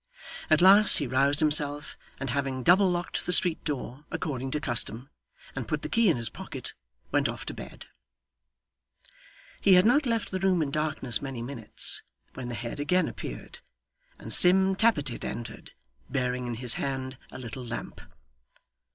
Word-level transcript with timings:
At 0.49 0.61
last 0.61 0.97
he 0.97 1.05
roused 1.05 1.41
himself; 1.41 1.95
and 2.19 2.31
having 2.31 2.63
double 2.63 2.89
locked 2.89 3.23
the 3.27 3.31
street 3.31 3.63
door 3.63 4.03
according 4.09 4.49
to 4.49 4.59
custom, 4.59 5.11
and 5.55 5.67
put 5.67 5.83
the 5.83 5.89
key 5.89 6.09
in 6.09 6.17
his 6.17 6.27
pocket, 6.27 6.73
went 7.11 7.29
off 7.29 7.45
to 7.45 7.53
bed. 7.53 7.85
He 9.61 9.73
had 9.75 9.85
not 9.85 10.07
left 10.07 10.31
the 10.31 10.39
room 10.39 10.63
in 10.63 10.71
darkness 10.71 11.21
many 11.21 11.43
minutes, 11.43 12.01
when 12.33 12.47
the 12.47 12.55
head 12.55 12.79
again 12.79 13.07
appeared, 13.07 13.59
and 14.17 14.33
Sim 14.33 14.73
Tappertit 14.75 15.23
entered, 15.23 15.71
bearing 16.09 16.47
in 16.47 16.55
his 16.55 16.73
hand 16.81 17.19
a 17.29 17.37
little 17.37 17.63
lamp. 17.63 18.01